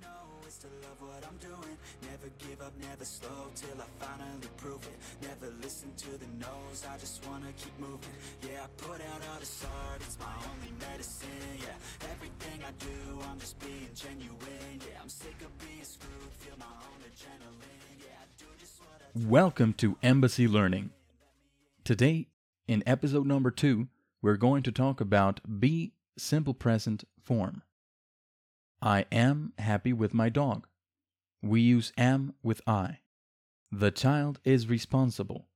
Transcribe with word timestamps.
know 0.00 0.48
is 0.48 0.56
to 0.58 0.66
love 0.82 0.98
what 1.00 1.22
I'm 1.28 1.36
doing. 1.38 1.76
Never 2.08 2.28
give 2.40 2.60
up, 2.60 2.72
never 2.80 3.04
slow 3.04 3.52
till 3.54 3.76
I 3.76 3.88
finally 4.00 4.50
prove 4.56 4.82
it. 4.88 4.98
Never 5.22 5.52
listen 5.60 5.92
to 5.96 6.10
the 6.16 6.26
no's, 6.38 6.84
I 6.88 6.96
just 6.98 7.24
wanna 7.26 7.52
keep 7.56 7.76
moving. 7.78 8.16
Yeah, 8.42 8.64
I 8.64 8.68
put 8.80 9.00
out 9.00 9.20
all 9.30 9.40
this 9.40 9.64
art, 9.64 10.00
it's 10.00 10.18
my 10.18 10.32
only 10.50 10.72
medicine. 10.80 11.28
Yeah, 11.60 11.76
everything 12.12 12.58
I 12.64 12.72
do, 12.80 13.20
I'm 13.30 13.38
just 13.38 13.58
being 13.60 13.92
genuine. 13.94 14.76
Yeah, 14.80 15.00
I'm 15.02 15.08
sick 15.08 15.36
of 15.44 15.52
being 15.58 15.84
screwed, 15.84 16.32
feel 16.40 16.56
my 16.58 16.66
own 16.66 17.00
adrenaline. 17.04 17.96
Yeah, 18.00 18.16
I 18.20 18.26
do 18.38 18.46
just 18.58 18.80
what 18.80 19.00
I 19.04 19.28
Welcome 19.28 19.74
to 19.74 19.96
Embassy 20.02 20.48
Learning. 20.48 20.90
Today, 21.84 22.28
in 22.66 22.82
episode 22.86 23.26
number 23.26 23.50
two, 23.50 23.88
we're 24.22 24.36
going 24.36 24.62
to 24.64 24.72
talk 24.72 25.00
about 25.00 25.40
be 25.60 25.92
simple 26.16 26.54
present 26.54 27.04
form. 27.22 27.62
I 28.82 29.04
am 29.12 29.52
happy 29.58 29.92
with 29.92 30.14
my 30.14 30.28
dog. 30.28 30.66
We 31.42 31.60
use 31.60 31.92
am 31.98 32.34
with 32.42 32.60
I. 32.66 33.00
The 33.70 33.90
child 33.90 34.40
is 34.44 34.68
responsible. 34.68 35.46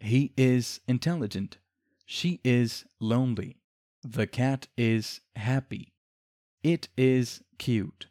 He 0.00 0.32
is 0.36 0.80
intelligent. 0.86 1.58
She 2.06 2.40
is 2.44 2.84
lonely. 3.00 3.56
The 4.02 4.26
cat 4.26 4.68
is 4.76 5.20
happy. 5.36 5.92
It 6.62 6.88
is 6.96 7.42
cute. 7.58 8.06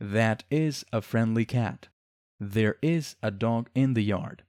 That 0.00 0.44
is 0.50 0.84
a 0.92 1.02
friendly 1.02 1.44
cat. 1.44 1.88
There 2.40 2.76
is 2.82 3.16
a 3.22 3.30
dog 3.30 3.70
in 3.74 3.94
the 3.94 4.02
yard. 4.02 4.42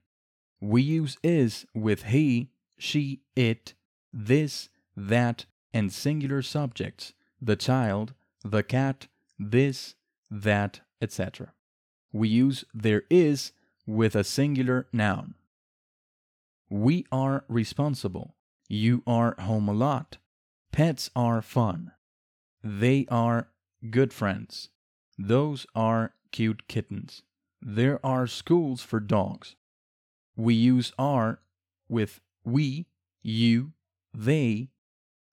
We 0.60 0.82
use 0.82 1.16
is 1.22 1.66
with 1.74 2.04
he, 2.04 2.50
she, 2.78 3.20
it, 3.36 3.74
this, 4.12 4.68
that, 4.96 5.46
and 5.72 5.92
singular 5.92 6.42
subjects 6.42 7.12
the 7.40 7.56
child, 7.56 8.14
the 8.44 8.62
cat, 8.62 9.06
this, 9.38 9.94
that, 10.30 10.80
etc. 11.00 11.52
We 12.12 12.28
use 12.28 12.64
there 12.74 13.02
is 13.10 13.52
with 13.86 14.14
a 14.14 14.24
singular 14.24 14.86
noun. 14.92 15.34
We 16.68 17.06
are 17.10 17.44
responsible. 17.48 18.34
You 18.68 19.02
are 19.06 19.34
home 19.38 19.68
a 19.68 19.72
lot. 19.72 20.18
Pets 20.72 21.10
are 21.16 21.40
fun. 21.40 21.92
They 22.62 23.06
are 23.10 23.48
good 23.90 24.12
friends. 24.12 24.68
Those 25.16 25.66
are 25.74 26.14
cute 26.32 26.68
kittens. 26.68 27.22
There 27.60 28.04
are 28.04 28.26
schools 28.26 28.82
for 28.82 29.00
dogs. 29.00 29.56
We 30.36 30.54
use 30.54 30.92
are 30.98 31.40
with 31.88 32.20
we, 32.44 32.86
you, 33.22 33.72
they, 34.14 34.70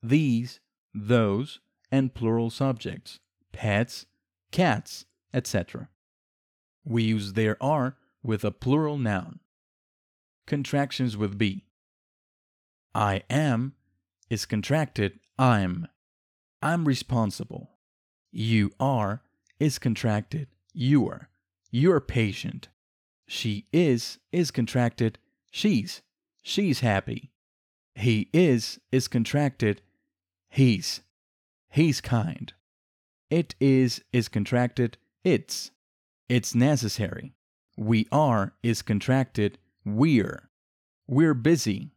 these, 0.01 0.59
those, 0.93 1.59
and 1.91 2.13
plural 2.13 2.49
subjects, 2.49 3.19
pets, 3.55 4.05
cats, 4.51 5.05
etc. 5.33 5.87
We 6.83 7.03
use 7.03 7.33
there 7.33 7.57
are 7.63 7.95
with 8.21 8.43
a 8.43 8.51
plural 8.51 8.97
noun. 8.97 9.39
Contractions 10.45 11.15
with 11.15 11.37
be. 11.37 11.63
I 12.93 13.23
am 13.29 13.73
is 14.29 14.45
contracted 14.45 15.19
I'm. 15.39 15.87
I'm 16.61 16.85
responsible. 16.85 17.71
You 18.31 18.71
are 18.77 19.21
is 19.57 19.79
contracted 19.79 20.49
you're. 20.73 21.29
You're 21.71 22.01
patient. 22.01 22.67
She 23.25 23.67
is 23.71 24.19
is 24.33 24.51
contracted 24.51 25.17
she's. 25.49 26.01
She's 26.43 26.81
happy. 26.81 27.31
He 27.95 28.29
is 28.33 28.79
is 28.91 29.07
contracted 29.07 29.81
he's. 30.49 31.01
He's 31.69 32.01
kind. 32.01 32.53
It 33.29 33.55
is 33.59 34.03
is 34.13 34.27
contracted 34.27 34.97
it's. 35.23 35.71
It's 36.29 36.55
necessary. 36.55 37.33
We 37.77 38.07
are 38.11 38.53
is 38.63 38.81
contracted 38.81 39.57
we're. 39.83 40.49
We're 41.07 41.33
busy. 41.33 41.91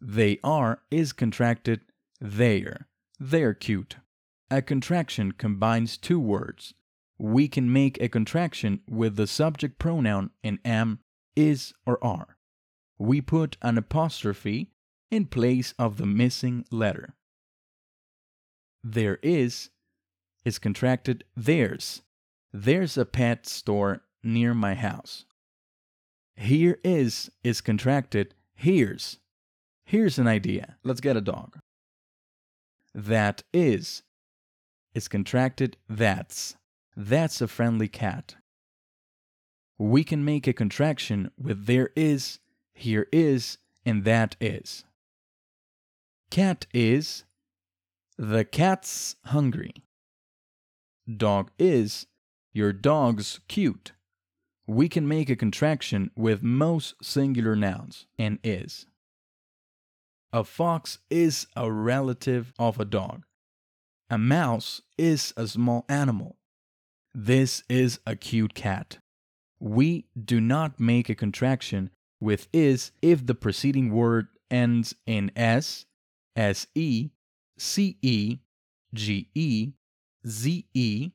They 0.00 0.38
are 0.44 0.82
is 0.90 1.12
contracted 1.12 1.80
they're. 2.20 2.86
They're 3.18 3.54
cute. 3.54 3.96
A 4.50 4.62
contraction 4.62 5.32
combines 5.32 5.96
two 5.96 6.20
words. 6.20 6.74
We 7.18 7.48
can 7.48 7.72
make 7.72 8.00
a 8.00 8.08
contraction 8.08 8.80
with 8.88 9.16
the 9.16 9.26
subject 9.26 9.78
pronoun 9.78 10.30
in 10.42 10.58
am, 10.64 11.00
is, 11.34 11.72
or 11.86 12.02
are. 12.04 12.36
We 12.98 13.20
put 13.20 13.56
an 13.62 13.78
apostrophe 13.78 14.70
in 15.10 15.26
place 15.26 15.74
of 15.78 15.96
the 15.96 16.06
missing 16.06 16.64
letter. 16.70 17.14
There 18.84 19.18
is 19.22 19.70
is 20.46 20.60
contracted 20.60 21.24
theirs. 21.36 22.02
There's 22.52 22.96
a 22.96 23.04
pet 23.04 23.46
store 23.46 24.02
near 24.22 24.54
my 24.54 24.74
house. 24.74 25.24
Here 26.36 26.78
is 26.84 27.30
is 27.42 27.60
contracted 27.60 28.32
here's. 28.54 29.18
Here's 29.84 30.18
an 30.18 30.28
idea. 30.28 30.76
Let's 30.84 31.00
get 31.00 31.16
a 31.16 31.20
dog. 31.20 31.58
That 32.94 33.42
is 33.52 34.04
is 34.94 35.08
contracted 35.08 35.76
that's. 35.88 36.56
That's 36.96 37.40
a 37.40 37.48
friendly 37.48 37.88
cat. 37.88 38.36
We 39.78 40.04
can 40.04 40.24
make 40.24 40.46
a 40.46 40.54
contraction 40.54 41.30
with 41.36 41.66
there 41.66 41.90
is, 41.94 42.38
here 42.72 43.06
is, 43.12 43.58
and 43.84 44.04
that 44.04 44.36
is. 44.40 44.84
Cat 46.30 46.66
is 46.72 47.24
the 48.16 48.44
cat's 48.44 49.16
hungry. 49.26 49.74
Dog 51.14 51.52
is 51.58 52.06
your 52.52 52.72
dog's 52.72 53.38
cute. 53.46 53.92
We 54.66 54.88
can 54.88 55.06
make 55.06 55.30
a 55.30 55.36
contraction 55.36 56.10
with 56.16 56.42
most 56.42 56.94
singular 57.00 57.54
nouns 57.54 58.06
and 58.18 58.40
is. 58.42 58.86
A 60.32 60.42
fox 60.42 60.98
is 61.08 61.46
a 61.54 61.70
relative 61.70 62.52
of 62.58 62.80
a 62.80 62.84
dog. 62.84 63.24
A 64.10 64.18
mouse 64.18 64.82
is 64.98 65.32
a 65.36 65.46
small 65.46 65.84
animal. 65.88 66.36
This 67.14 67.62
is 67.68 68.00
a 68.04 68.16
cute 68.16 68.54
cat. 68.54 68.98
We 69.60 70.06
do 70.22 70.40
not 70.40 70.80
make 70.80 71.08
a 71.08 71.14
contraction 71.14 71.90
with 72.20 72.48
is 72.52 72.90
if 73.00 73.24
the 73.24 73.34
preceding 73.34 73.92
word 73.92 74.28
ends 74.50 74.94
in 75.06 75.30
s, 75.36 75.86
se, 76.36 77.10
ce, 77.58 78.38
ge, 78.94 79.26
ze, 80.26 81.12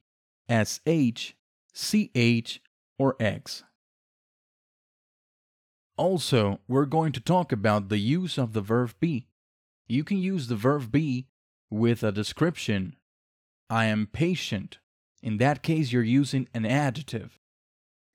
sh, 0.49 1.31
ch, 1.73 2.61
or 2.97 3.15
x. 3.19 3.63
Also, 5.97 6.59
we're 6.67 6.85
going 6.85 7.11
to 7.11 7.19
talk 7.19 7.51
about 7.51 7.89
the 7.89 7.99
use 7.99 8.37
of 8.37 8.53
the 8.53 8.61
verb 8.61 8.93
be. 8.99 9.27
You 9.87 10.03
can 10.03 10.17
use 10.17 10.47
the 10.47 10.55
verb 10.55 10.91
be 10.91 11.27
with 11.69 12.03
a 12.03 12.11
description. 12.11 12.95
I 13.69 13.85
am 13.85 14.07
patient. 14.07 14.79
In 15.21 15.37
that 15.37 15.61
case, 15.61 15.91
you're 15.91 16.03
using 16.03 16.47
an 16.53 16.65
adjective. 16.65 17.39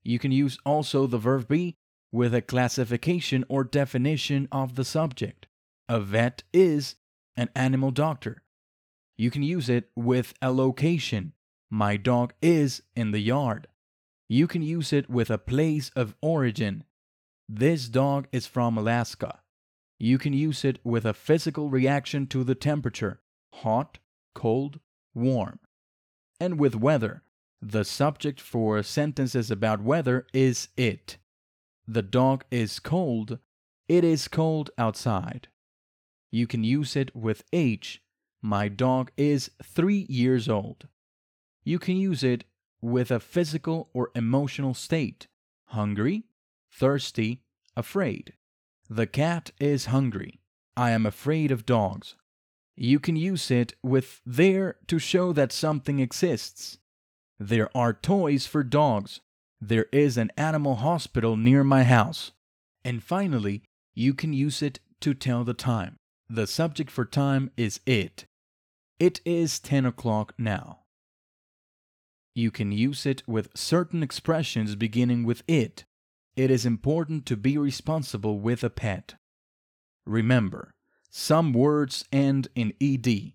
You 0.02 0.18
can 0.18 0.32
use 0.32 0.58
also 0.64 1.06
the 1.06 1.18
verb 1.18 1.48
be 1.48 1.76
with 2.12 2.34
a 2.34 2.42
classification 2.42 3.44
or 3.48 3.64
definition 3.64 4.48
of 4.50 4.74
the 4.74 4.84
subject. 4.84 5.46
A 5.88 6.00
vet 6.00 6.42
is 6.52 6.96
an 7.36 7.50
animal 7.54 7.90
doctor. 7.90 8.42
You 9.18 9.30
can 9.30 9.42
use 9.42 9.68
it 9.68 9.90
with 9.96 10.34
a 10.42 10.52
location. 10.52 11.32
My 11.70 11.96
dog 11.96 12.34
is 12.42 12.82
in 12.94 13.10
the 13.10 13.20
yard. 13.20 13.68
You 14.28 14.46
can 14.46 14.62
use 14.62 14.92
it 14.92 15.08
with 15.08 15.30
a 15.30 15.38
place 15.38 15.90
of 15.96 16.14
origin. 16.20 16.84
This 17.48 17.88
dog 17.88 18.28
is 18.32 18.46
from 18.46 18.76
Alaska. 18.76 19.40
You 19.98 20.18
can 20.18 20.32
use 20.32 20.64
it 20.64 20.78
with 20.84 21.06
a 21.06 21.14
physical 21.14 21.70
reaction 21.70 22.26
to 22.28 22.44
the 22.44 22.54
temperature 22.54 23.20
hot, 23.54 23.98
cold, 24.34 24.80
warm. 25.14 25.58
And 26.38 26.60
with 26.60 26.74
weather, 26.74 27.22
the 27.62 27.84
subject 27.84 28.40
for 28.40 28.82
sentences 28.82 29.50
about 29.50 29.82
weather 29.82 30.26
is 30.34 30.68
it. 30.76 31.16
The 31.88 32.02
dog 32.02 32.44
is 32.50 32.78
cold. 32.78 33.38
It 33.88 34.04
is 34.04 34.28
cold 34.28 34.70
outside. 34.76 35.48
You 36.30 36.46
can 36.46 36.64
use 36.64 36.96
it 36.96 37.16
with 37.16 37.44
age. 37.52 38.02
My 38.42 38.68
dog 38.68 39.10
is 39.16 39.50
three 39.62 40.06
years 40.08 40.48
old. 40.48 40.88
You 41.64 41.78
can 41.78 41.96
use 41.96 42.22
it 42.22 42.44
with 42.80 43.10
a 43.10 43.20
physical 43.20 43.90
or 43.92 44.10
emotional 44.14 44.74
state 44.74 45.26
hungry, 45.70 46.24
thirsty, 46.72 47.42
afraid. 47.76 48.34
The 48.88 49.06
cat 49.06 49.50
is 49.58 49.86
hungry. 49.86 50.40
I 50.76 50.90
am 50.90 51.04
afraid 51.06 51.50
of 51.50 51.66
dogs. 51.66 52.14
You 52.76 53.00
can 53.00 53.16
use 53.16 53.50
it 53.50 53.74
with 53.82 54.20
there 54.24 54.76
to 54.86 54.98
show 54.98 55.32
that 55.32 55.50
something 55.50 55.98
exists. 55.98 56.78
There 57.38 57.74
are 57.76 57.92
toys 57.92 58.46
for 58.46 58.62
dogs. 58.62 59.20
There 59.60 59.86
is 59.92 60.16
an 60.16 60.30
animal 60.36 60.76
hospital 60.76 61.36
near 61.36 61.64
my 61.64 61.84
house. 61.84 62.32
And 62.84 63.02
finally, 63.02 63.62
you 63.94 64.14
can 64.14 64.32
use 64.32 64.62
it 64.62 64.78
to 65.00 65.14
tell 65.14 65.42
the 65.42 65.54
time. 65.54 65.96
The 66.28 66.46
subject 66.46 66.90
for 66.90 67.04
time 67.04 67.50
is 67.56 67.80
it. 67.86 68.26
It 68.98 69.20
is 69.24 69.60
10 69.60 69.86
o'clock 69.86 70.34
now. 70.36 70.80
You 72.34 72.50
can 72.50 72.72
use 72.72 73.06
it 73.06 73.22
with 73.26 73.56
certain 73.56 74.02
expressions 74.02 74.74
beginning 74.74 75.24
with 75.24 75.42
it. 75.46 75.84
It 76.34 76.50
is 76.50 76.66
important 76.66 77.26
to 77.26 77.36
be 77.36 77.56
responsible 77.56 78.40
with 78.40 78.64
a 78.64 78.70
pet. 78.70 79.14
Remember, 80.04 80.74
some 81.10 81.52
words 81.52 82.04
end 82.12 82.48
in 82.54 82.74
ed, 82.80 83.32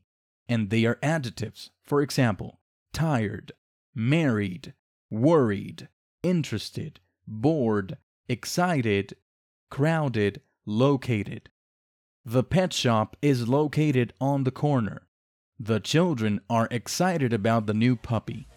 and 0.47 0.69
they 0.69 0.85
are 0.85 0.99
adjectives. 1.01 1.71
For 1.81 2.01
example, 2.01 2.59
tired, 2.93 3.53
married, 3.95 4.73
worried, 5.09 5.87
interested, 6.21 6.99
bored, 7.25 7.97
excited, 8.27 9.15
crowded, 9.69 10.41
located. 10.65 11.49
The 12.25 12.43
pet 12.43 12.71
shop 12.71 13.17
is 13.21 13.47
located 13.47 14.13
on 14.21 14.43
the 14.43 14.51
corner. 14.51 15.07
The 15.59 15.79
children 15.79 16.41
are 16.49 16.67
excited 16.69 17.33
about 17.33 17.65
the 17.65 17.73
new 17.73 17.95
puppy. 17.95 18.47